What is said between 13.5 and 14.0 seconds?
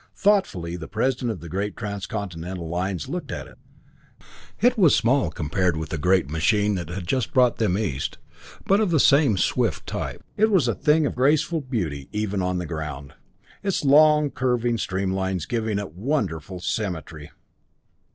its